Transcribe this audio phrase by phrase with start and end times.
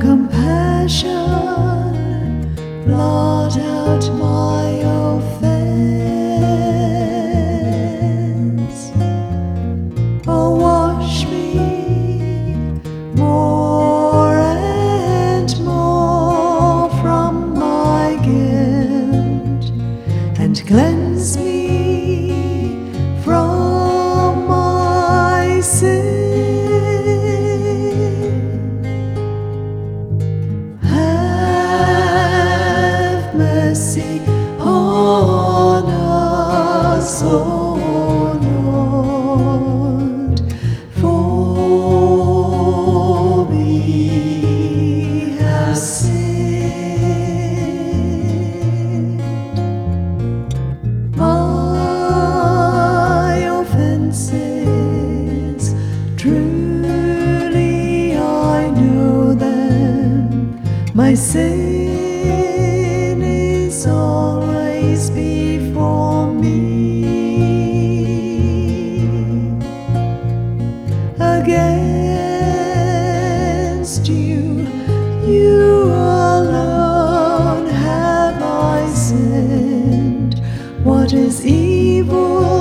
[0.00, 1.12] compassion,
[2.86, 3.13] blot
[37.14, 37.20] My
[53.60, 54.34] offenses,
[56.16, 60.60] truly I know them.
[60.94, 65.33] My sin is always before
[71.44, 71.68] Against
[74.08, 74.66] you,
[75.26, 80.40] you alone have I sinned.
[80.82, 82.53] What is evil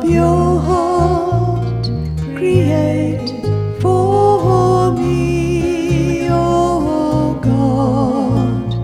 [0.00, 1.90] Pure heart
[2.36, 3.32] create
[3.80, 8.76] for me, O God,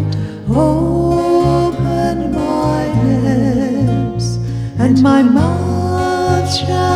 [0.48, 4.38] open my lips,
[4.78, 6.95] and my mouth shall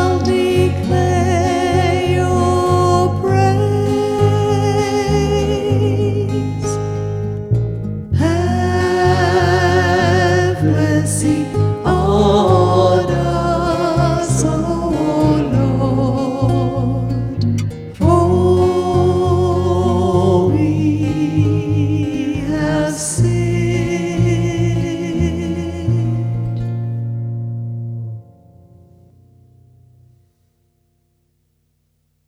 [22.91, 23.40] assim.